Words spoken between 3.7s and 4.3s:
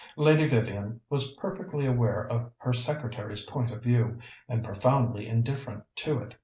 view,